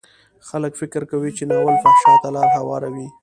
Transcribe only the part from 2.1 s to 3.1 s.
ته لار هواروي.